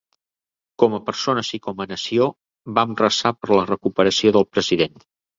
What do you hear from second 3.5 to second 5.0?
la recuperació del President.